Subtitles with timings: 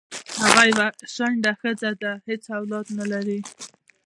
[0.43, 3.39] هغه یوه شنډه خځه ده حیڅ اولاد نه لری